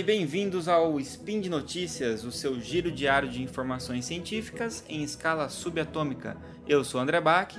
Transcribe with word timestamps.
e 0.00 0.02
bem-vindos 0.02 0.66
ao 0.66 0.98
Spin 0.98 1.42
de 1.42 1.50
Notícias, 1.50 2.24
o 2.24 2.32
seu 2.32 2.58
giro 2.58 2.90
diário 2.90 3.28
de 3.28 3.42
informações 3.42 4.06
científicas 4.06 4.82
em 4.88 5.02
escala 5.02 5.46
subatômica. 5.50 6.38
Eu 6.66 6.82
sou 6.82 7.02
André 7.02 7.20
Bach. 7.20 7.54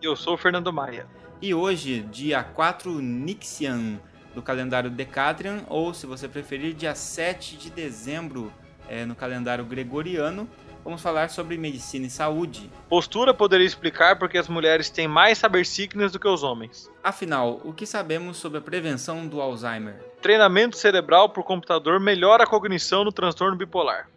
E 0.00 0.06
eu 0.06 0.14
sou 0.14 0.34
o 0.34 0.38
Fernando 0.38 0.72
Maia. 0.72 1.08
E 1.42 1.52
hoje, 1.52 2.02
dia 2.02 2.44
4 2.44 3.00
Nixian 3.00 4.00
do 4.32 4.40
calendário 4.40 4.88
Decatrian, 4.88 5.64
ou 5.68 5.92
se 5.92 6.06
você 6.06 6.28
preferir, 6.28 6.74
dia 6.74 6.94
7 6.94 7.56
de 7.56 7.70
dezembro 7.70 8.52
é, 8.88 9.04
no 9.04 9.16
calendário 9.16 9.64
gregoriano, 9.64 10.48
vamos 10.84 11.02
falar 11.02 11.30
sobre 11.30 11.56
medicina 11.56 12.06
e 12.06 12.10
saúde. 12.10 12.70
Postura 12.88 13.32
poderia 13.32 13.66
explicar 13.66 14.18
porque 14.18 14.38
as 14.38 14.48
mulheres 14.48 14.90
têm 14.90 15.06
mais 15.06 15.38
saber 15.38 15.64
signos 15.64 16.12
do 16.12 16.18
que 16.18 16.28
os 16.28 16.42
homens. 16.42 16.90
Afinal, 17.02 17.60
o 17.64 17.72
que 17.72 17.86
sabemos 17.86 18.36
sobre 18.36 18.58
a 18.58 18.62
prevenção 18.62 19.26
do 19.26 19.40
Alzheimer? 19.40 19.96
Treinamento 20.20 20.76
cerebral 20.76 21.30
por 21.30 21.44
computador 21.44 21.98
melhora 22.00 22.44
a 22.44 22.46
cognição 22.46 23.04
no 23.04 23.12
transtorno 23.12 23.56
bipolar. 23.56 24.08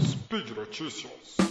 Speed 0.00 0.50
Notícias. 0.50 1.49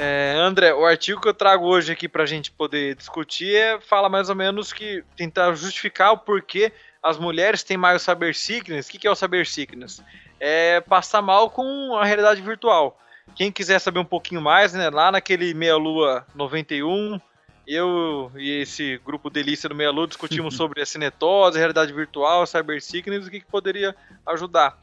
É, 0.00 0.34
André, 0.38 0.72
o 0.72 0.84
artigo 0.84 1.20
que 1.20 1.28
eu 1.28 1.34
trago 1.34 1.66
hoje 1.66 1.92
aqui 1.92 2.08
para 2.08 2.22
a 2.22 2.26
gente 2.26 2.50
poder 2.50 2.96
discutir 2.96 3.54
é, 3.54 3.80
fala 3.80 4.08
mais 4.08 4.30
ou 4.30 4.34
menos 4.34 4.72
que 4.72 5.04
tentar 5.14 5.54
justificar 5.54 6.12
o 6.12 6.18
porquê 6.18 6.72
as 7.02 7.18
mulheres 7.18 7.62
têm 7.62 7.76
mais 7.76 8.00
o 8.00 8.04
saber 8.04 8.34
sickness. 8.34 8.88
O 8.88 8.90
que, 8.90 8.98
que 8.98 9.06
é 9.06 9.10
o 9.10 9.14
saber 9.14 9.46
sickness? 9.46 10.02
é 10.40 10.80
passar 10.80 11.20
mal 11.20 11.50
com 11.50 11.94
a 11.96 12.04
realidade 12.04 12.40
virtual. 12.40 12.98
Quem 13.36 13.52
quiser 13.52 13.78
saber 13.78 14.00
um 14.00 14.04
pouquinho 14.04 14.40
mais, 14.40 14.72
né, 14.72 14.88
lá 14.88 15.12
naquele 15.12 15.52
Meia 15.52 15.76
Lua 15.76 16.26
91, 16.34 17.20
eu 17.66 18.32
e 18.34 18.62
esse 18.62 18.98
grupo 19.04 19.30
delícia 19.30 19.68
do 19.68 19.74
Meia 19.74 19.90
Lua 19.90 20.08
discutimos 20.08 20.56
sobre 20.56 20.80
a 20.80 20.86
cinetose, 20.86 21.56
a 21.56 21.60
realidade 21.60 21.92
virtual, 21.92 22.46
cyber 22.46 22.80
sickness, 22.80 23.26
o 23.26 23.30
que, 23.30 23.40
que 23.40 23.46
poderia 23.46 23.94
ajudar. 24.26 24.76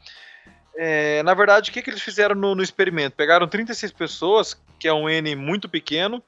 É, 0.79 1.23
na 1.23 1.33
verdade, 1.33 1.71
o 1.71 1.73
que, 1.73 1.81
que 1.81 1.89
eles 1.89 2.03
fizeram 2.03 2.35
no, 2.35 2.53
no 2.53 2.61
experimento? 2.61 3.15
Pegaram 3.15 3.47
36 3.47 3.91
pessoas, 3.91 4.55
que 4.79 4.87
é 4.87 4.93
um 4.93 5.09
N 5.09 5.35
muito 5.35 5.67
pequeno, 5.67 6.21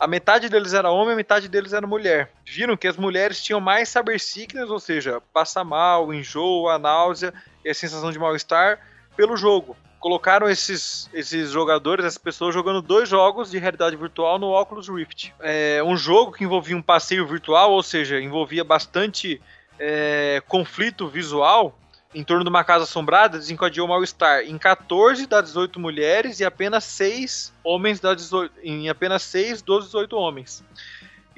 a 0.00 0.06
metade 0.06 0.48
deles 0.48 0.72
era 0.72 0.90
homem, 0.90 1.12
a 1.12 1.16
metade 1.16 1.46
deles 1.46 1.74
era 1.74 1.86
mulher. 1.86 2.30
Viram 2.46 2.74
que 2.74 2.88
as 2.88 2.96
mulheres 2.96 3.42
tinham 3.42 3.60
mais 3.60 3.90
saber 3.90 4.18
sickness, 4.18 4.70
ou 4.70 4.80
seja, 4.80 5.20
passa 5.34 5.62
mal, 5.62 6.14
enjoo, 6.14 6.70
a 6.70 6.78
náusea 6.78 7.34
e 7.62 7.68
a 7.68 7.74
sensação 7.74 8.10
de 8.10 8.18
mal-estar 8.18 8.78
pelo 9.14 9.36
jogo. 9.36 9.76
Colocaram 9.98 10.48
esses, 10.48 11.10
esses 11.12 11.50
jogadores, 11.50 12.06
essas 12.06 12.16
pessoas 12.16 12.54
jogando 12.54 12.80
dois 12.80 13.08
jogos 13.08 13.50
de 13.50 13.58
realidade 13.58 13.94
virtual 13.96 14.38
no 14.38 14.58
Oculus 14.58 14.88
Rift. 14.88 15.34
É 15.40 15.82
um 15.84 15.96
jogo 15.96 16.32
que 16.32 16.44
envolvia 16.44 16.76
um 16.76 16.80
passeio 16.80 17.26
virtual, 17.26 17.72
ou 17.72 17.82
seja, 17.82 18.18
envolvia 18.18 18.64
bastante 18.64 19.38
é, 19.78 20.42
conflito 20.48 21.08
visual 21.08 21.78
em 22.14 22.24
torno 22.24 22.42
de 22.42 22.50
uma 22.50 22.64
casa 22.64 22.84
assombrada 22.84 23.38
desencadeou 23.38 23.86
mal-estar 23.86 24.40
em 24.42 24.58
14 24.58 25.26
das 25.26 25.46
18 25.46 25.78
mulheres 25.78 26.40
e 26.40 26.44
apenas 26.44 26.84
6 26.84 27.52
homens 27.62 28.00
das 28.00 28.16
18, 28.16 28.52
em 28.62 28.88
apenas 28.88 29.22
6 29.22 29.62
dos 29.62 29.86
18 29.86 30.16
homens. 30.16 30.64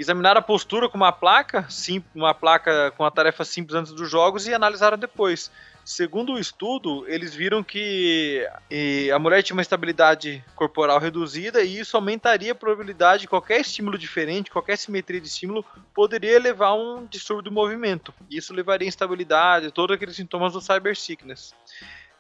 Examinaram 0.03 0.41
a 0.41 0.43
postura 0.43 0.89
com 0.89 0.97
uma 0.97 1.13
placa, 1.13 1.65
sim, 1.71 2.03
uma 2.13 2.35
placa 2.35 2.91
com 2.97 3.05
a 3.05 3.11
tarefa 3.11 3.45
simples 3.45 3.79
antes 3.79 3.93
dos 3.93 4.11
jogos 4.11 4.49
e 4.49 4.53
analisaram 4.53 4.99
depois. 4.99 5.49
Segundo 5.85 6.33
o 6.33 6.39
estudo, 6.41 7.05
eles 7.09 7.33
viram 7.33 7.63
que 7.63 8.45
a 9.15 9.19
mulher 9.21 9.43
tinha 9.43 9.55
uma 9.55 9.63
estabilidade 9.63 10.45
corporal 10.57 10.99
reduzida 10.99 11.63
e 11.63 11.79
isso 11.79 11.97
aumentaria 11.97 12.51
a 12.51 12.55
probabilidade 12.55 13.23
de 13.23 13.29
qualquer 13.29 13.61
estímulo 13.61 13.97
diferente, 13.97 14.51
qualquer 14.51 14.77
simetria 14.77 15.21
de 15.21 15.29
estímulo, 15.29 15.65
poderia 15.95 16.39
levar 16.41 16.69
a 16.69 16.75
um 16.75 17.07
distúrbio 17.07 17.45
do 17.45 17.53
movimento. 17.53 18.13
Isso 18.29 18.53
levaria 18.53 18.87
a 18.87 18.91
instabilidade, 18.91 19.71
todos 19.71 19.95
aqueles 19.95 20.17
sintomas 20.17 20.53
do 20.53 20.61
cyber 20.61 20.97
sickness. 20.97 21.55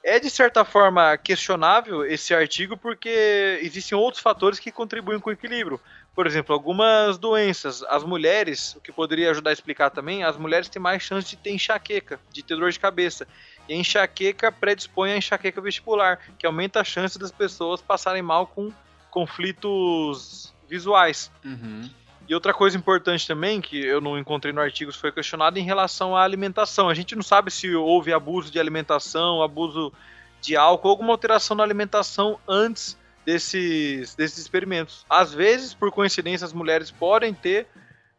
É 0.05 0.19
de 0.19 0.29
certa 0.29 0.65
forma 0.65 1.17
questionável 1.17 2.05
esse 2.05 2.35
artigo 2.35 2.77
porque 2.77 3.61
existem 3.63 3.97
outros 3.97 4.21
fatores 4.23 4.59
que 4.59 4.73
contribuem 4.73 5.21
com 5.21 5.31
o 5.31 5.33
equilíbrio. 5.33 5.81
Por 6.15 6.27
exemplo, 6.27 6.53
algumas 6.53 7.17
doenças, 7.17 7.83
as 7.85 8.03
mulheres, 8.03 8.75
o 8.75 8.81
que 8.81 8.93
poderia 8.93 9.31
ajudar 9.31 9.51
a 9.51 9.53
explicar 9.53 9.91
também, 9.91 10.25
as 10.25 10.37
mulheres 10.37 10.69
têm 10.69 10.83
mais 10.83 11.03
chance 11.03 11.29
de 11.31 11.37
ter 11.37 11.53
enxaqueca, 11.53 12.21
de 12.33 12.43
ter 12.43 12.57
dor 12.57 12.71
de 12.71 12.81
cabeça. 12.81 13.27
E 13.69 13.73
a 13.73 13.77
enxaqueca 13.77 14.51
predispõe 14.51 15.13
a 15.13 15.17
enxaqueca 15.17 15.61
vestibular, 15.61 16.19
que 16.37 16.45
aumenta 16.45 16.81
a 16.81 16.84
chance 16.84 17.19
das 17.19 17.31
pessoas 17.31 17.81
passarem 17.81 18.23
mal 18.23 18.47
com 18.47 18.73
conflitos 19.11 20.53
visuais. 20.69 21.31
Uhum. 21.45 21.89
E 22.28 22.34
outra 22.34 22.55
coisa 22.55 22.77
importante 22.77 23.27
também, 23.27 23.60
que 23.60 23.84
eu 23.84 24.00
não 24.00 24.19
encontrei 24.19 24.53
no 24.53 24.60
artigo, 24.60 24.93
foi 24.93 25.12
questionado 25.12 25.59
em 25.59 25.65
relação 25.65 26.16
à 26.16 26.22
alimentação. 26.22 26.88
A 26.88 26.94
gente 26.94 27.15
não 27.15 27.22
sabe 27.22 27.50
se 27.50 27.75
houve 27.75 28.12
abuso 28.12 28.50
de 28.50 28.59
alimentação, 28.59 29.43
abuso 29.43 29.93
de 30.41 30.56
álcool, 30.56 30.88
alguma 30.88 31.12
alteração 31.12 31.56
na 31.56 31.62
alimentação 31.62 32.38
antes 32.49 32.99
desses, 33.25 34.15
desses 34.15 34.38
experimentos. 34.38 35.05
Às 35.09 35.33
vezes, 35.33 35.75
por 35.75 35.91
coincidência, 35.91 36.44
as 36.44 36.53
mulheres 36.53 36.91
podem 36.91 37.33
ter 37.34 37.66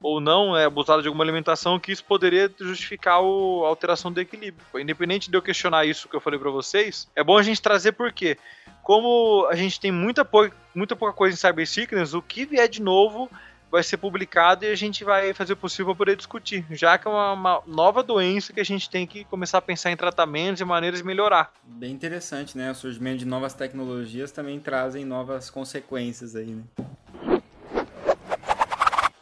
ou 0.04 0.20
não 0.20 0.56
é 0.56 0.66
abusado 0.66 1.02
de 1.02 1.08
alguma 1.08 1.24
alimentação, 1.24 1.80
que 1.80 1.92
isso 1.92 2.04
poderia 2.04 2.54
justificar 2.60 3.22
o, 3.22 3.64
a 3.64 3.70
alteração 3.70 4.12
do 4.12 4.20
equilíbrio. 4.20 4.66
Independente 4.78 5.32
de 5.32 5.38
eu 5.38 5.42
questionar 5.42 5.86
isso 5.86 6.10
que 6.10 6.16
eu 6.16 6.20
falei 6.20 6.38
para 6.38 6.52
vocês, 6.52 7.10
é 7.16 7.24
bom 7.24 7.38
a 7.38 7.42
gente 7.42 7.62
trazer 7.62 7.94
porque, 7.94 8.38
como 8.84 9.48
a 9.50 9.56
gente 9.56 9.80
tem 9.80 9.94
muita, 9.94 10.28
muita 10.76 10.94
pouca 10.94 11.16
coisa 11.16 11.34
em 11.34 11.38
Cyber 11.38 11.66
Sickness, 11.66 12.14
o 12.14 12.22
que 12.22 12.46
vier 12.46 12.68
de 12.68 12.82
novo 12.82 13.32
vai 13.74 13.82
ser 13.82 13.98
publicado 13.98 14.66
e 14.66 14.68
a 14.68 14.76
gente 14.76 15.04
vai 15.04 15.34
fazer 15.34 15.54
o 15.54 15.58
possível 15.58 15.96
para 15.96 16.06
poder 16.06 16.16
discutir, 16.16 16.64
já 16.70 16.96
que 16.96 17.08
é 17.08 17.10
uma, 17.10 17.34
uma, 17.34 17.64
nova 17.66 18.04
doença 18.04 18.54
que 18.54 18.60
a 18.60 18.64
gente 18.64 18.88
tem 18.88 19.08
que 19.08 19.24
começar 19.24 19.58
a 19.58 19.62
pensar 19.64 19.92
em 19.92 19.98
tratamentos 19.98 20.62
e 20.62 20.64
maneiras 20.64 21.00
de 21.00 21.06
melhorar. 21.06 21.52
Bem 21.64 21.92
interessante, 21.92 22.56
né? 22.56 22.70
O 22.70 22.76
surgimento 22.76 23.18
de 23.18 23.26
novas 23.26 23.56
tecnologias 23.56 24.32
também 24.32 24.60
trazem 24.60 25.04
novas 25.04 25.50
consequências 25.50 26.36
aí, 26.36 26.52
né? 26.52 26.62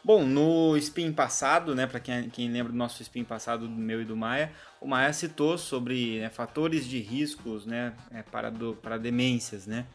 Bom, 0.04 0.26
no 0.26 0.76
spin 0.76 1.14
passado, 1.14 1.74
né, 1.74 1.88
para 1.88 2.02
quem, 2.02 2.30
quem, 2.30 2.52
lembra 2.52 2.74
do 2.74 2.78
nosso 2.78 3.02
spin 3.02 3.24
passado 3.24 3.70
do 3.70 3.74
meu 3.74 4.02
e 4.02 4.06
do 4.06 4.18
Maia, 4.18 4.52
o 4.82 4.88
Maia 4.88 5.14
citou 5.14 5.58
sobre 5.58 6.20
né, 6.20 6.30
fatores 6.30 6.86
de 6.86 7.00
riscos, 7.00 7.66
né, 7.66 7.94
é, 8.12 8.22
para, 8.22 8.50
do, 8.50 8.74
para 8.76 8.98
demências, 8.98 9.66
né. 9.66 9.86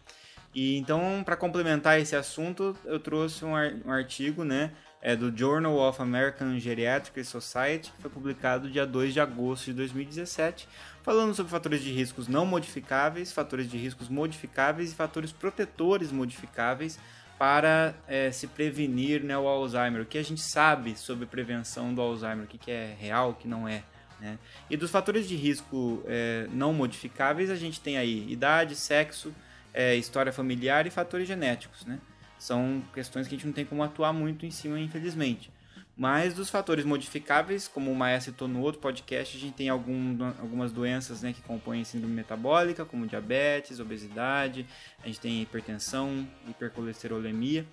E 0.56 0.78
então, 0.78 1.22
para 1.22 1.36
complementar 1.36 2.00
esse 2.00 2.16
assunto, 2.16 2.74
eu 2.86 2.98
trouxe 2.98 3.44
um, 3.44 3.54
artigo, 3.54 4.42
né, 4.42 4.72
é 5.02 5.14
do 5.14 5.30
Journal 5.36 5.76
of 5.76 6.00
American 6.00 6.58
Geriatric 6.58 7.22
Society, 7.24 7.92
que 7.94 8.00
foi 8.00 8.10
publicado 8.10 8.70
dia 8.70 8.86
2 8.86 9.12
de 9.12 9.20
agosto 9.20 9.66
de 9.66 9.74
2017, 9.74 10.66
falando 11.02 11.34
sobre 11.34 11.52
fatores 11.52 11.82
de 11.82 11.92
riscos 11.92 12.26
não 12.26 12.46
modificáveis, 12.46 13.30
fatores 13.32 13.70
de 13.70 13.76
riscos 13.76 14.08
modificáveis 14.08 14.92
e 14.92 14.94
fatores 14.94 15.30
protetores 15.30 16.10
modificáveis 16.10 16.98
para 17.38 17.94
é, 18.08 18.30
se 18.30 18.46
prevenir 18.46 19.22
né, 19.22 19.36
o 19.36 19.46
Alzheimer. 19.46 20.00
O 20.00 20.06
que 20.06 20.16
a 20.16 20.24
gente 20.24 20.40
sabe 20.40 20.96
sobre 20.96 21.26
prevenção 21.26 21.92
do 21.92 22.00
Alzheimer, 22.00 22.46
o 22.46 22.48
que, 22.48 22.56
que 22.56 22.70
é 22.70 22.96
real, 22.98 23.32
o 23.32 23.34
que 23.34 23.46
não 23.46 23.68
é. 23.68 23.82
Né? 24.18 24.38
E 24.70 24.76
dos 24.78 24.90
fatores 24.90 25.28
de 25.28 25.36
risco 25.36 26.02
é, 26.06 26.46
não 26.50 26.72
modificáveis, 26.72 27.50
a 27.50 27.56
gente 27.56 27.78
tem 27.78 27.98
aí 27.98 28.26
idade, 28.32 28.74
sexo, 28.74 29.34
é, 29.76 29.94
história 29.94 30.32
familiar 30.32 30.86
e 30.86 30.90
fatores 30.90 31.28
genéticos. 31.28 31.84
Né? 31.84 32.00
São 32.38 32.82
questões 32.94 33.28
que 33.28 33.34
a 33.34 33.36
gente 33.36 33.46
não 33.46 33.52
tem 33.52 33.66
como 33.66 33.82
atuar 33.82 34.12
muito 34.12 34.46
em 34.46 34.50
cima, 34.50 34.80
infelizmente. 34.80 35.52
Mas 35.94 36.34
dos 36.34 36.50
fatores 36.50 36.84
modificáveis, 36.84 37.68
como 37.68 37.90
o 37.90 37.94
Maia 37.94 38.20
citou 38.20 38.48
no 38.48 38.60
outro 38.60 38.80
podcast, 38.80 39.36
a 39.36 39.40
gente 39.40 39.54
tem 39.54 39.68
algum, 39.68 40.24
algumas 40.38 40.70
doenças 40.70 41.22
né, 41.22 41.32
que 41.32 41.40
compõem 41.42 41.84
síndrome 41.84 42.14
metabólica, 42.14 42.84
como 42.84 43.06
diabetes, 43.06 43.80
obesidade, 43.80 44.66
a 45.02 45.06
gente 45.06 45.20
tem 45.20 45.40
hipertensão, 45.40 46.26
hipercolesterolemia. 46.48 47.64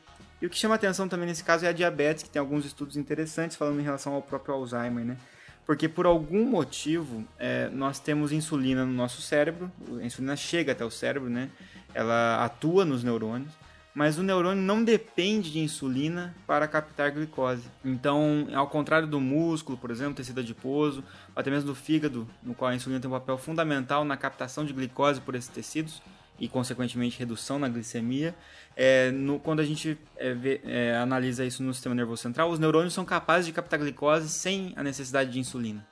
E 0.41 0.45
o 0.45 0.49
que 0.49 0.57
chama 0.57 0.75
atenção 0.75 1.09
também 1.09 1.27
nesse 1.27 1.43
caso 1.43 1.65
é 1.65 1.69
a 1.69 1.73
diabetes, 1.73 2.23
que 2.23 2.29
tem 2.29 2.39
alguns 2.39 2.65
estudos 2.65 2.95
interessantes 2.95 3.57
falando 3.57 3.79
em 3.79 3.83
relação 3.83 4.13
ao 4.13 4.21
próprio 4.21 4.55
Alzheimer, 4.55 5.03
né? 5.03 5.17
Porque 5.65 5.87
por 5.87 6.05
algum 6.05 6.45
motivo 6.45 7.25
é, 7.39 7.69
nós 7.69 7.99
temos 7.99 8.31
insulina 8.31 8.85
no 8.85 8.91
nosso 8.93 9.21
cérebro, 9.21 9.71
a 9.99 10.03
insulina 10.03 10.35
chega 10.35 10.73
até 10.73 10.83
o 10.83 10.91
cérebro, 10.91 11.29
né? 11.29 11.49
Ela 11.93 12.43
atua 12.43 12.83
nos 12.83 13.03
neurônios 13.03 13.51
mas 13.93 14.17
o 14.17 14.23
neurônio 14.23 14.61
não 14.61 14.83
depende 14.83 15.51
de 15.51 15.59
insulina 15.59 16.33
para 16.47 16.67
captar 16.67 17.11
glicose. 17.11 17.63
Então, 17.85 18.47
ao 18.53 18.67
contrário 18.67 19.07
do 19.07 19.19
músculo, 19.19 19.77
por 19.77 19.91
exemplo, 19.91 20.15
tecido 20.15 20.39
adiposo, 20.39 21.03
até 21.35 21.51
mesmo 21.51 21.67
do 21.67 21.75
fígado, 21.75 22.27
no 22.41 22.55
qual 22.55 22.71
a 22.71 22.75
insulina 22.75 22.99
tem 22.99 23.09
um 23.09 23.13
papel 23.13 23.37
fundamental 23.37 24.03
na 24.03 24.17
captação 24.17 24.65
de 24.65 24.73
glicose 24.73 25.21
por 25.21 25.35
esses 25.35 25.49
tecidos 25.49 26.01
e, 26.43 26.49
consequentemente, 26.49 27.17
redução 27.17 27.57
na 27.57 27.69
glicemia, 27.69 28.35
é, 28.75 29.09
no, 29.11 29.39
quando 29.39 29.61
a 29.61 29.63
gente 29.63 29.97
é, 30.17 30.33
vê, 30.33 30.59
é, 30.65 30.93
analisa 30.97 31.45
isso 31.45 31.63
no 31.63 31.73
sistema 31.73 31.95
nervoso 31.95 32.21
central, 32.21 32.49
os 32.49 32.59
neurônios 32.59 32.93
são 32.93 33.05
capazes 33.05 33.45
de 33.45 33.53
captar 33.53 33.79
glicose 33.79 34.27
sem 34.27 34.73
a 34.75 34.83
necessidade 34.83 35.31
de 35.31 35.39
insulina. 35.39 35.87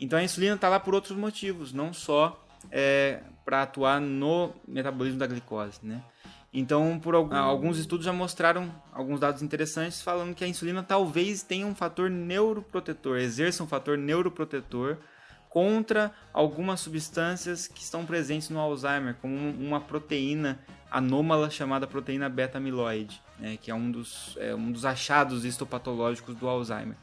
Então, 0.00 0.18
a 0.18 0.22
insulina 0.22 0.54
está 0.54 0.70
lá 0.70 0.80
por 0.80 0.94
outros 0.94 1.18
motivos, 1.18 1.74
não 1.74 1.92
só 1.92 2.42
é, 2.72 3.20
para 3.44 3.64
atuar 3.64 4.00
no 4.00 4.54
metabolismo 4.66 5.18
da 5.18 5.26
glicose, 5.26 5.80
né? 5.82 6.02
Então, 6.50 6.98
por 6.98 7.14
alguns 7.14 7.76
estudos 7.76 8.06
já 8.06 8.12
mostraram 8.12 8.74
alguns 8.94 9.20
dados 9.20 9.42
interessantes 9.42 10.00
falando 10.00 10.34
que 10.34 10.42
a 10.42 10.48
insulina 10.48 10.82
talvez 10.82 11.42
tenha 11.42 11.66
um 11.66 11.74
fator 11.74 12.08
neuroprotetor, 12.08 13.18
exerça 13.18 13.62
um 13.62 13.68
fator 13.68 13.98
neuroprotetor 13.98 14.96
contra 15.50 16.10
algumas 16.32 16.80
substâncias 16.80 17.66
que 17.66 17.82
estão 17.82 18.06
presentes 18.06 18.48
no 18.48 18.58
Alzheimer, 18.58 19.16
como 19.20 19.36
uma 19.36 19.80
proteína 19.80 20.58
anômala 20.90 21.50
chamada 21.50 21.86
proteína 21.86 22.28
beta-amiloide, 22.28 23.20
né, 23.38 23.58
que 23.60 23.70
é 23.70 23.74
um 23.74 23.90
dos, 23.90 24.36
é 24.40 24.54
um 24.54 24.72
dos 24.72 24.86
achados 24.86 25.44
histopatológicos 25.44 26.34
do 26.36 26.48
Alzheimer. 26.48 26.96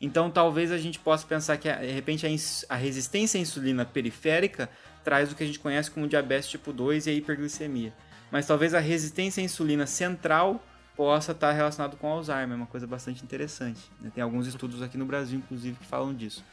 Então, 0.00 0.30
talvez 0.30 0.72
a 0.72 0.78
gente 0.78 0.98
possa 0.98 1.26
pensar 1.26 1.58
que, 1.58 1.70
de 1.70 1.92
repente, 1.92 2.26
a, 2.26 2.74
a 2.74 2.76
resistência 2.76 3.38
à 3.38 3.40
insulina 3.40 3.84
periférica 3.84 4.68
traz 5.04 5.30
o 5.30 5.36
que 5.36 5.44
a 5.44 5.46
gente 5.46 5.60
conhece 5.60 5.90
como 5.90 6.08
diabetes 6.08 6.48
tipo 6.48 6.72
2 6.72 7.06
e 7.06 7.10
a 7.10 7.12
hiperglicemia 7.12 7.92
mas 8.30 8.46
talvez 8.46 8.74
a 8.74 8.80
resistência 8.80 9.42
à 9.42 9.44
insulina 9.44 9.86
central 9.86 10.64
possa 11.00 11.32
estar 11.32 11.52
relacionado 11.52 11.96
com 11.96 12.08
Alzheimer, 12.08 12.52
é 12.52 12.56
uma 12.56 12.66
coisa 12.66 12.86
bastante 12.86 13.24
interessante. 13.24 13.80
Né? 14.02 14.10
Tem 14.14 14.22
alguns 14.22 14.46
estudos 14.46 14.82
aqui 14.82 14.98
no 14.98 15.06
Brasil, 15.06 15.38
inclusive, 15.38 15.78
que 15.78 15.86
falam 15.86 16.14
disso. 16.14 16.44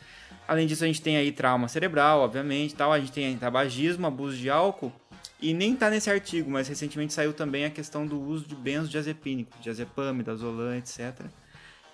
Além 0.48 0.66
disso, 0.66 0.86
a 0.86 0.88
gente 0.88 1.02
tem 1.02 1.18
aí 1.18 1.34
trauma 1.34 1.68
cerebral, 1.68 2.22
obviamente, 2.22 2.74
tal. 2.74 2.94
a 2.94 2.98
gente 2.98 3.12
tem 3.12 3.38
tabagismo, 3.38 4.08
abuso 4.08 4.38
de 4.38 4.50
álcool, 4.50 4.94
e 5.42 5.54
nem 5.54 5.74
está 5.74 5.90
nesse 5.90 6.10
artigo, 6.10 6.50
mas 6.50 6.70
recentemente 6.70 7.12
saiu 7.12 7.34
também 7.34 7.66
a 7.66 7.70
questão 7.70 8.08
do 8.08 8.22
uso 8.22 8.48
de 8.48 8.56
benzodiazepínicos, 8.56 9.60
diazepam, 9.62 10.20
dazolam, 10.20 10.78
etc., 10.78 11.26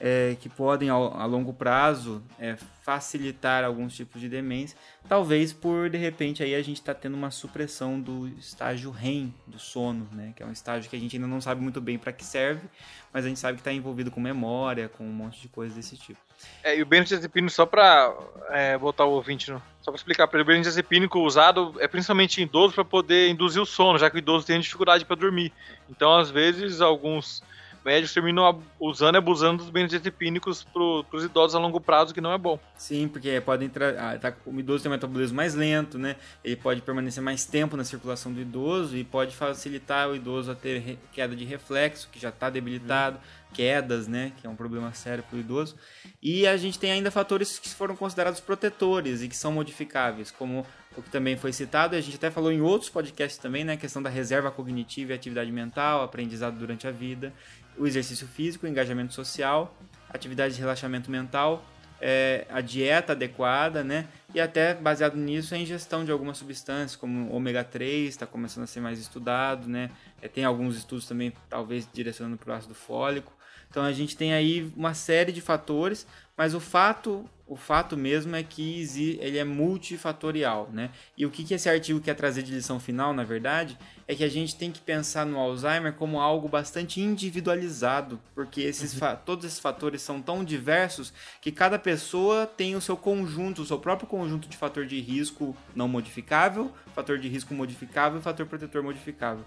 é, 0.06 0.36
que 0.38 0.50
podem, 0.50 0.90
ao, 0.90 1.18
a 1.18 1.26
longo 1.26 1.54
prazo, 1.54 2.22
é, 2.38 2.58
facilitar 2.82 3.64
alguns 3.64 3.96
tipos 3.96 4.20
de 4.20 4.28
demência. 4.28 4.78
Talvez 5.08 5.54
por, 5.54 5.90
de 5.90 5.98
repente, 5.98 6.44
aí 6.44 6.54
a 6.54 6.62
gente 6.62 6.82
está 6.82 6.94
tendo 6.94 7.14
uma 7.14 7.32
supressão 7.32 7.98
do 8.02 8.28
estágio 8.38 8.92
REM, 8.92 9.34
do 9.48 9.58
sono, 9.58 10.06
né? 10.12 10.34
Que 10.36 10.44
é 10.44 10.46
um 10.46 10.52
estágio 10.52 10.90
que 10.90 10.96
a 10.98 11.00
gente 11.00 11.16
ainda 11.16 11.26
não 11.26 11.40
sabe 11.40 11.62
muito 11.62 11.80
bem 11.80 11.98
para 11.98 12.12
que 12.12 12.26
serve, 12.26 12.68
mas 13.14 13.24
a 13.24 13.30
gente 13.30 13.40
sabe 13.40 13.56
que 13.56 13.62
está 13.62 13.72
envolvido 13.72 14.12
com 14.12 14.20
memória, 14.20 14.90
com 14.90 15.06
um 15.06 15.14
monte 15.14 15.40
de 15.40 15.48
coisas 15.48 15.74
desse 15.78 15.96
tipo. 15.96 16.20
É, 16.62 16.78
e 16.78 16.82
o 16.82 16.86
benzodiazepínico, 16.86 17.54
só 17.54 17.66
para 17.66 18.14
é, 18.50 18.78
botar 18.78 19.06
o 19.06 19.12
ouvinte, 19.12 19.50
no, 19.52 19.64
só 19.80 19.90
para 19.90 19.96
explicar, 19.96 20.26
o 20.26 20.44
benzodiazepínico 20.44 21.18
usado 21.22 21.76
é 21.80 21.88
principalmente 21.88 22.42
em 22.42 22.44
idosos 22.44 22.76
para 22.76 22.84
poder 22.84 23.30
induzir 23.30 23.62
o 23.62 23.66
sono, 23.66 23.98
já 23.98 24.10
que 24.10 24.18
o 24.18 24.20
idoso 24.20 24.46
tem 24.46 24.60
dificuldade 24.60 25.06
para 25.06 25.16
dormir. 25.16 25.54
Então, 25.90 26.14
às 26.14 26.30
vezes, 26.30 26.82
alguns 26.82 27.42
médicos 27.84 28.14
terminam 28.14 28.62
usando 28.80 29.16
e 29.16 29.18
abusando 29.18 29.58
dos 29.58 29.70
benzodiazepínicos 29.70 30.64
para 30.64 31.18
os 31.18 31.24
idosos 31.24 31.56
a 31.56 31.60
longo 31.60 31.80
prazo, 31.80 32.14
que 32.14 32.22
não 32.22 32.32
é 32.32 32.38
bom. 32.38 32.60
Sim, 32.78 33.08
porque 33.08 33.40
pode 33.42 33.66
entrar. 33.66 33.96
Ah, 33.98 34.18
tá, 34.18 34.34
o 34.46 34.60
idoso 34.60 34.84
tem 34.84 34.92
um 34.92 34.96
metabolismo 34.96 35.36
mais 35.36 35.54
lento, 35.54 35.98
né? 35.98 36.16
Ele 36.44 36.56
pode 36.56 36.82
permanecer 36.82 37.22
mais 37.22 37.46
tempo 37.46 37.76
na 37.76 37.84
circulação 37.84 38.32
do 38.32 38.40
idoso 38.40 38.96
e 38.98 39.04
pode 39.04 39.36
facilitar 39.36 40.10
o 40.10 40.16
idoso 40.16 40.52
a 40.52 40.56
ter 40.56 40.98
queda 41.12 41.36
de 41.36 41.46
reflexo, 41.46 42.10
que 42.12 42.20
já 42.20 42.30
está 42.30 42.50
debilitado, 42.50 43.18
uhum. 43.18 43.54
quedas, 43.54 44.08
né? 44.08 44.32
Que 44.38 44.48
é 44.48 44.50
um 44.50 44.56
problema 44.56 44.94
sério 44.94 45.24
para 45.24 45.38
o 45.38 45.40
idoso. 45.40 45.76
E 46.22 46.48
a 46.48 46.56
gente 46.58 46.80
tem 46.80 46.92
ainda 46.92 47.12
fatores 47.12 47.60
que 47.60 47.70
foram 47.70 47.96
considerados 47.96 48.40
protetores 48.40 49.22
e 49.22 49.28
que 49.28 49.36
são 49.36 49.52
modificáveis, 49.52 50.32
como 50.32 50.66
o 50.96 51.02
que 51.02 51.10
também 51.10 51.36
foi 51.36 51.52
citado, 51.52 51.96
e 51.96 51.98
a 51.98 52.02
gente 52.02 52.18
até 52.18 52.30
falou 52.30 52.52
em 52.52 52.62
outros 52.62 52.90
podcasts 52.90 53.38
também, 53.38 53.64
né? 53.64 53.74
A 53.74 53.78
questão 53.78 54.02
da 54.02 54.10
reserva 54.10 54.52
cognitiva 54.52 55.12
e 55.12 55.16
atividade 55.16 55.52
mental, 55.52 56.04
aprendizado 56.04 56.58
durante 56.58 56.88
a 56.88 56.92
vida 56.92 57.34
o 57.78 57.88
exercício 57.88 58.28
físico, 58.28 58.66
o 58.66 58.70
engajamento 58.70 59.14
social, 59.14 59.76
atividade 60.10 60.54
de 60.54 60.60
relaxamento 60.60 61.10
mental, 61.10 61.64
é, 62.06 62.46
a 62.50 62.60
dieta 62.60 63.14
adequada, 63.14 63.84
né? 63.84 64.08
E 64.36 64.42
até 64.42 64.74
baseado 64.74 65.16
nisso 65.16 65.56
a 65.56 65.58
ingestão 65.58 66.04
de 66.04 66.12
algumas 66.12 66.38
substâncias, 66.38 66.96
como 66.96 67.34
ômega 67.34 67.64
3, 67.64 68.10
está 68.10 68.26
começando 68.26 68.66
a 68.66 68.68
ser 68.68 68.82
mais 68.82 69.00
estudado, 69.00 69.70
né? 69.70 69.90
É, 70.22 70.28
tem 70.28 70.44
alguns 70.44 70.76
estudos 70.76 71.08
também, 71.08 71.32
talvez 71.50 71.88
direcionando 71.92 72.36
para 72.38 72.52
o 72.52 72.54
ácido 72.54 72.76
fólico. 72.76 73.32
Então 73.70 73.84
a 73.84 73.92
gente 73.92 74.18
tem 74.18 74.34
aí 74.34 74.72
uma 74.76 74.94
série 74.94 75.32
de 75.32 75.40
fatores, 75.40 76.06
mas 76.36 76.54
o 76.54 76.60
fato, 76.60 77.28
o 77.46 77.58
fato 77.58 77.98
mesmo 77.98 78.36
é 78.36 78.42
que 78.42 78.88
ele 79.20 79.38
é 79.38 79.44
multifatorial, 79.44 80.70
né? 80.72 80.92
E 81.18 81.26
o 81.26 81.30
que, 81.30 81.54
esse 81.54 81.70
artigo 81.70 82.00
quer 82.00 82.16
trazer 82.16 82.42
de 82.42 82.54
lição 82.54 82.80
final, 82.80 83.14
na 83.14 83.26
verdade, 83.26 83.78
é 84.08 84.16
que 84.16 84.24
a 84.24 84.30
gente 84.30 84.56
tem 84.56 84.72
que 84.72 84.80
pensar 84.80 85.26
no 85.26 85.38
Alzheimer 85.38 85.94
como 85.94 86.22
algo 86.22 86.48
bastante 86.48 87.02
individualizado, 87.02 88.20
porque 88.34 88.62
esses 88.62 89.00
uhum. 89.00 89.16
todos 89.26 89.46
esses 89.46 89.60
fatores 89.60 90.02
são 90.02 90.22
tão 90.22 90.44
diversos 90.44 91.14
que 91.42 91.52
cada 91.52 91.78
pessoa 91.78 92.48
tem 92.48 92.76
o 92.76 92.82
seu 92.82 92.96
conjunto, 92.96 93.62
o 93.62 93.66
seu 93.66 93.78
próprio 93.78 94.08
conjunto 94.08 94.48
de 94.48 94.56
fator 94.56 94.86
de 94.86 95.00
risco 95.02 95.56
não 95.76 95.88
modificável, 95.88 96.72
fator 96.96 97.20
de 97.20 97.28
risco 97.28 97.54
modificável 97.54 98.20
e 98.20 98.22
fator 98.22 98.46
protetor 98.46 98.82
modificável. 98.82 99.44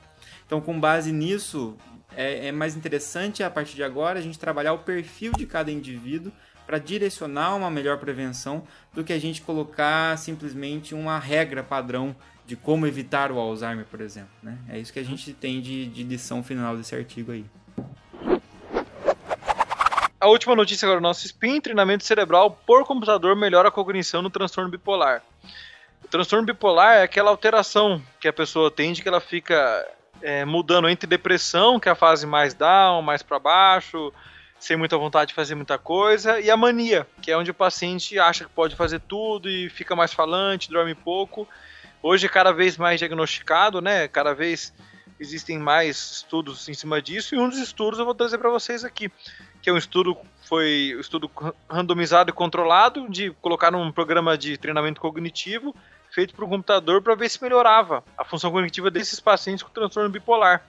Então, 0.46 0.60
com 0.60 0.78
base 0.78 1.12
nisso, 1.12 1.76
é, 2.14 2.48
é 2.48 2.52
mais 2.52 2.76
interessante 2.76 3.42
a 3.42 3.50
partir 3.50 3.74
de 3.74 3.82
agora 3.82 4.18
a 4.18 4.22
gente 4.22 4.38
trabalhar 4.38 4.74
o 4.74 4.80
perfil 4.80 5.32
de 5.32 5.46
cada 5.46 5.72
indivíduo 5.72 6.30
para 6.66 6.78
direcionar 6.78 7.54
uma 7.54 7.70
melhor 7.70 7.98
prevenção 7.98 8.66
do 8.92 9.04
que 9.04 9.12
a 9.12 9.18
gente 9.18 9.40
colocar 9.42 10.18
simplesmente 10.18 10.94
uma 10.94 11.18
regra 11.18 11.62
padrão 11.62 12.14
de 12.46 12.56
como 12.56 12.86
evitar 12.86 13.30
o 13.32 13.38
Alzheimer, 13.38 13.84
por 13.86 14.00
exemplo. 14.00 14.30
Né? 14.42 14.58
É 14.68 14.78
isso 14.78 14.92
que 14.92 14.98
a 14.98 15.04
gente 15.04 15.32
tem 15.32 15.60
de, 15.60 15.86
de 15.86 16.02
lição 16.02 16.42
final 16.42 16.76
desse 16.76 16.94
artigo 16.94 17.32
aí. 17.32 17.44
A 20.20 20.28
última 20.28 20.56
notícia 20.56 20.86
agora, 20.86 21.00
nosso 21.00 21.26
SPIN, 21.26 21.60
treinamento 21.60 22.04
cerebral 22.04 22.50
por 22.66 22.84
computador 22.84 23.36
melhora 23.36 23.68
a 23.68 23.70
cognição 23.70 24.22
no 24.22 24.30
transtorno 24.30 24.70
bipolar. 24.70 25.22
O 26.04 26.08
transtorno 26.08 26.46
bipolar 26.46 26.94
é 26.94 27.02
aquela 27.02 27.30
alteração 27.30 28.02
que 28.20 28.26
a 28.26 28.32
pessoa 28.32 28.70
tem 28.70 28.92
de 28.92 29.02
que 29.02 29.08
ela 29.08 29.20
fica 29.20 29.86
é, 30.22 30.44
mudando 30.44 30.88
entre 30.88 31.06
depressão, 31.06 31.78
que 31.78 31.88
é 31.88 31.92
a 31.92 31.96
fase 31.96 32.26
mais 32.26 32.54
down, 32.54 33.02
mais 33.02 33.22
para 33.22 33.38
baixo, 33.38 34.12
sem 34.66 34.76
muita 34.76 34.98
vontade 34.98 35.28
de 35.28 35.34
fazer 35.34 35.54
muita 35.54 35.78
coisa, 35.78 36.40
e 36.40 36.50
a 36.50 36.56
mania, 36.56 37.06
que 37.22 37.30
é 37.30 37.36
onde 37.36 37.52
o 37.52 37.54
paciente 37.54 38.18
acha 38.18 38.44
que 38.44 38.50
pode 38.50 38.74
fazer 38.74 39.00
tudo 39.00 39.48
e 39.48 39.70
fica 39.70 39.94
mais 39.94 40.12
falante, 40.12 40.70
dorme 40.70 40.92
pouco. 40.92 41.46
Hoje 42.02 42.28
cada 42.28 42.52
vez 42.52 42.76
mais 42.76 42.98
diagnosticado, 42.98 43.80
né? 43.80 44.08
Cada 44.08 44.34
vez 44.34 44.74
existem 45.20 45.56
mais 45.56 45.96
estudos 46.16 46.68
em 46.68 46.74
cima 46.74 47.00
disso, 47.00 47.34
e 47.34 47.38
um 47.38 47.48
dos 47.48 47.58
estudos 47.58 48.00
eu 48.00 48.04
vou 48.04 48.14
trazer 48.14 48.38
para 48.38 48.50
vocês 48.50 48.84
aqui, 48.84 49.08
que 49.62 49.70
é 49.70 49.72
um 49.72 49.78
estudo 49.78 50.16
foi 50.48 50.94
um 50.96 51.00
estudo 51.00 51.30
randomizado 51.70 52.30
e 52.30 52.32
controlado 52.32 53.08
de 53.08 53.30
colocar 53.40 53.70
num 53.70 53.90
programa 53.92 54.36
de 54.36 54.56
treinamento 54.56 55.00
cognitivo 55.00 55.74
feito 56.10 56.34
por 56.34 56.44
um 56.44 56.48
computador 56.48 57.02
para 57.02 57.14
ver 57.14 57.28
se 57.28 57.42
melhorava 57.42 58.02
a 58.16 58.24
função 58.24 58.50
cognitiva 58.50 58.90
desses 58.90 59.20
pacientes 59.20 59.62
com 59.62 59.70
transtorno 59.70 60.10
bipolar. 60.10 60.64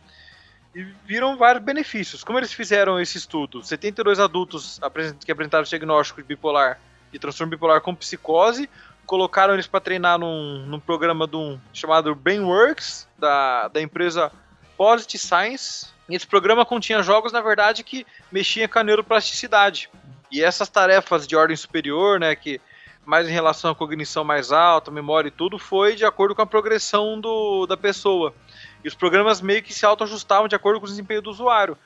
E 0.77 0.83
viram 1.07 1.35
vários 1.35 1.63
benefícios. 1.63 2.23
Como 2.23 2.37
eles 2.37 2.53
fizeram 2.53 2.99
esse 2.99 3.17
estudo? 3.17 3.63
72 3.63 4.19
adultos 4.19 4.79
que 5.25 5.31
apresentaram 5.31 5.63
diagnóstico 5.63 6.21
de 6.21 6.27
bipolar 6.27 6.79
e 7.11 7.17
transtorno 7.17 7.49
bipolar 7.49 7.81
com 7.81 7.95
psicose, 7.95 8.69
colocaram 9.03 9.55
eles 9.55 9.65
para 9.65 9.79
treinar 9.79 10.19
num, 10.19 10.67
num 10.67 10.79
programa 10.79 11.25
de 11.25 11.35
um, 11.35 11.59
chamado 11.73 12.13
Brainworks, 12.13 13.07
da, 13.17 13.69
da 13.69 13.81
empresa 13.81 14.31
Positive 14.77 15.17
Science. 15.17 15.87
E 16.07 16.15
esse 16.15 16.27
programa 16.27 16.63
continha 16.63 17.01
jogos, 17.01 17.31
na 17.31 17.41
verdade, 17.41 17.83
que 17.83 18.05
mexiam 18.31 18.67
com 18.67 18.77
a 18.77 18.83
neuroplasticidade. 18.83 19.89
E 20.31 20.43
essas 20.43 20.69
tarefas 20.69 21.25
de 21.25 21.35
ordem 21.35 21.57
superior, 21.57 22.19
né, 22.19 22.35
que 22.35 22.61
mais 23.07 23.25
em 23.25 23.31
relação 23.31 23.71
à 23.71 23.75
cognição 23.75 24.25
mais 24.25 24.51
alta, 24.51 24.91
memória 24.91 25.29
e 25.29 25.31
tudo, 25.31 25.57
foi 25.57 25.95
de 25.95 26.03
acordo 26.03 26.35
com 26.35 26.41
a 26.41 26.45
progressão 26.45 27.17
do, 27.21 27.65
da 27.65 27.77
pessoa. 27.77 28.35
E 28.83 28.87
os 28.89 28.93
programas 28.93 29.39
meio 29.39 29.63
que 29.63 29.73
se 29.73 29.85
autoajustavam 29.85 30.49
de 30.49 30.57
acordo 30.57 30.81
com 30.81 30.85
o 30.85 30.89
desempenho 30.89 31.21
do 31.21 31.29
usuário. 31.29 31.77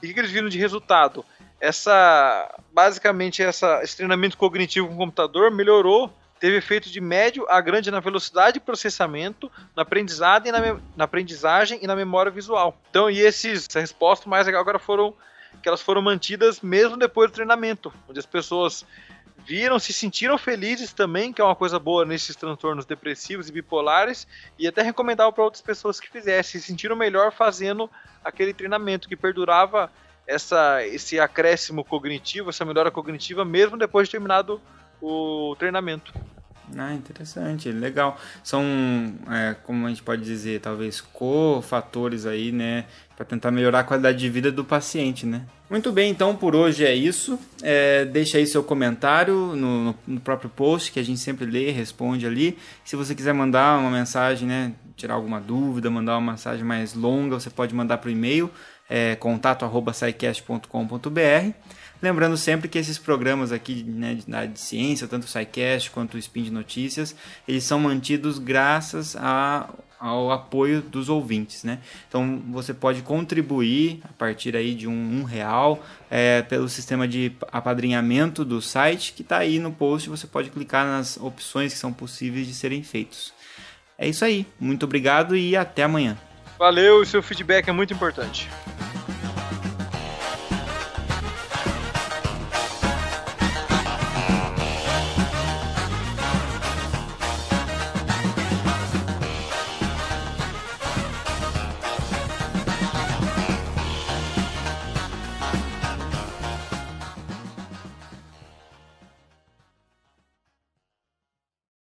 E 0.00 0.08
o 0.08 0.14
que, 0.14 0.20
eles 0.20 0.30
viram 0.30 0.48
de 0.48 0.56
resultado? 0.56 1.24
Essa, 1.60 2.48
basicamente, 2.72 3.42
essa, 3.42 3.82
esse 3.82 3.96
treinamento 3.96 4.36
cognitivo 4.36 4.86
com 4.86 4.94
o 4.94 4.98
computador 4.98 5.50
melhorou, 5.50 6.12
teve 6.38 6.56
efeito 6.56 6.88
de 6.88 7.00
médio 7.00 7.44
a 7.48 7.60
grande 7.60 7.90
na 7.90 7.98
velocidade 7.98 8.54
de 8.54 8.60
processamento, 8.60 9.50
na 9.74 9.82
aprendizagem 9.82 10.50
e 10.50 10.52
na, 10.52 10.80
na 10.96 11.04
aprendizagem 11.06 11.80
e 11.82 11.88
na 11.88 11.96
memória 11.96 12.30
visual. 12.30 12.80
Então, 12.88 13.10
e 13.10 13.18
esses, 13.18 13.66
essa 13.68 13.80
resposta 13.80 14.30
mais 14.30 14.46
legal 14.46 14.60
agora 14.60 14.78
foram 14.78 15.12
que 15.60 15.68
elas 15.68 15.80
foram 15.80 16.00
mantidas 16.00 16.60
mesmo 16.60 16.96
depois 16.96 17.30
do 17.30 17.34
treinamento, 17.34 17.92
onde 18.08 18.20
as 18.20 18.26
pessoas 18.26 18.86
viram, 19.46 19.78
se 19.78 19.92
sentiram 19.92 20.36
felizes 20.36 20.92
também, 20.92 21.32
que 21.32 21.40
é 21.40 21.44
uma 21.44 21.56
coisa 21.56 21.78
boa 21.78 22.04
nesses 22.04 22.36
transtornos 22.36 22.84
depressivos 22.84 23.48
e 23.48 23.52
bipolares, 23.52 24.26
e 24.58 24.66
até 24.66 24.82
recomendava 24.82 25.32
para 25.32 25.44
outras 25.44 25.62
pessoas 25.62 26.00
que 26.00 26.10
fizessem, 26.10 26.60
se 26.60 26.66
sentiram 26.66 26.96
melhor 26.96 27.32
fazendo 27.32 27.90
aquele 28.24 28.52
treinamento 28.52 29.08
que 29.08 29.16
perdurava 29.16 29.90
essa, 30.26 30.84
esse 30.86 31.18
acréscimo 31.18 31.84
cognitivo, 31.84 32.50
essa 32.50 32.64
melhora 32.64 32.90
cognitiva, 32.90 33.44
mesmo 33.44 33.78
depois 33.78 34.08
de 34.08 34.12
terminado 34.12 34.60
o 35.00 35.56
treinamento. 35.58 36.12
Ah, 36.76 36.92
interessante, 36.92 37.72
legal. 37.72 38.18
São, 38.44 38.62
é, 39.30 39.54
como 39.64 39.86
a 39.86 39.88
gente 39.88 40.02
pode 40.02 40.22
dizer, 40.22 40.60
talvez 40.60 41.00
cofatores 41.00 42.26
aí, 42.26 42.52
né, 42.52 42.84
para 43.16 43.24
tentar 43.24 43.50
melhorar 43.50 43.80
a 43.80 43.84
qualidade 43.84 44.18
de 44.18 44.28
vida 44.28 44.52
do 44.52 44.64
paciente, 44.64 45.24
né? 45.24 45.46
Muito 45.70 45.92
bem, 45.92 46.10
então 46.10 46.34
por 46.34 46.56
hoje 46.56 46.82
é 46.82 46.94
isso. 46.94 47.38
É, 47.62 48.06
deixa 48.06 48.38
aí 48.38 48.46
seu 48.46 48.64
comentário 48.64 49.54
no, 49.54 49.94
no, 50.06 50.20
próprio 50.20 50.48
post 50.48 50.90
que 50.90 50.98
a 50.98 51.02
gente 51.02 51.20
sempre 51.20 51.44
lê 51.44 51.68
e 51.68 51.70
responde 51.70 52.26
ali. 52.26 52.56
Se 52.82 52.96
você 52.96 53.14
quiser 53.14 53.34
mandar 53.34 53.78
uma 53.78 53.90
mensagem, 53.90 54.48
né, 54.48 54.72
tirar 54.96 55.14
alguma 55.14 55.38
dúvida, 55.38 55.90
mandar 55.90 56.16
uma 56.16 56.32
mensagem 56.32 56.64
mais 56.64 56.94
longa, 56.94 57.38
você 57.38 57.50
pode 57.50 57.74
mandar 57.74 57.98
para 57.98 58.08
o 58.08 58.10
e-mail 58.10 58.50
é, 58.88 59.16
contato@saicast.com.br. 59.16 61.52
Lembrando 62.00 62.36
sempre 62.36 62.68
que 62.68 62.78
esses 62.78 62.96
programas 62.96 63.50
aqui 63.50 63.82
né, 63.82 64.46
de 64.46 64.60
ciência, 64.60 65.08
tanto 65.08 65.24
o 65.24 65.28
SciCast 65.28 65.90
quanto 65.90 66.14
o 66.14 66.18
Spin 66.18 66.44
de 66.44 66.50
Notícias, 66.50 67.14
eles 67.46 67.64
são 67.64 67.80
mantidos 67.80 68.38
graças 68.38 69.16
a, 69.16 69.68
ao 69.98 70.30
apoio 70.30 70.80
dos 70.80 71.08
ouvintes. 71.08 71.64
Né? 71.64 71.80
Então 72.08 72.40
você 72.50 72.72
pode 72.72 73.02
contribuir 73.02 74.00
a 74.04 74.12
partir 74.12 74.54
aí 74.54 74.76
de 74.76 74.86
um, 74.86 75.20
um 75.20 75.24
real 75.24 75.84
é, 76.08 76.42
pelo 76.42 76.68
sistema 76.68 77.08
de 77.08 77.32
apadrinhamento 77.50 78.44
do 78.44 78.62
site 78.62 79.12
que 79.12 79.22
está 79.22 79.38
aí 79.38 79.58
no 79.58 79.72
post. 79.72 80.08
Você 80.08 80.28
pode 80.28 80.50
clicar 80.50 80.86
nas 80.86 81.16
opções 81.16 81.72
que 81.72 81.80
são 81.80 81.92
possíveis 81.92 82.46
de 82.46 82.54
serem 82.54 82.84
feitos. 82.84 83.34
É 83.98 84.08
isso 84.08 84.24
aí. 84.24 84.46
Muito 84.60 84.84
obrigado 84.84 85.36
e 85.36 85.56
até 85.56 85.82
amanhã. 85.82 86.16
Valeu, 86.58 87.04
seu 87.06 87.22
feedback 87.22 87.68
é 87.68 87.72
muito 87.72 87.94
importante. 87.94 88.50